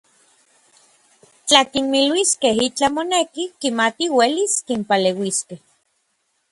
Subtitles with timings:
[1.47, 5.59] Tla kinmiluiskej itlaj moneki, kimatij uelis kinpaleuiskej.